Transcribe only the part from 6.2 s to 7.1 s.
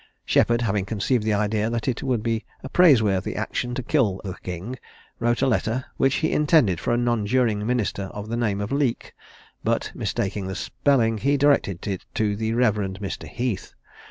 intended for a